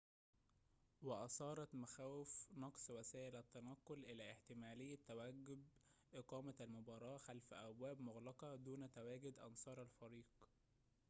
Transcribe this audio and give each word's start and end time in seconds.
وأثارت 1.03 1.75
مخاوف 1.75 2.47
نقص 2.57 2.89
وسائل 2.91 3.35
التنقل 3.35 4.03
إلى 4.05 4.31
احتمالية 4.31 4.97
توجب 5.07 5.63
إقامة 6.13 6.53
المباراة 6.61 7.17
خلف 7.17 7.53
أبواب 7.53 8.01
مغلقة 8.01 8.55
دون 8.55 8.91
تواجد 8.91 9.33
أنصار 9.39 9.81
الفريق 9.81 10.25